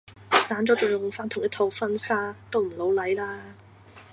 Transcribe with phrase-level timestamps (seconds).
[0.47, 3.39] 散咗仲用返同一套婚紗都唔老嚟啦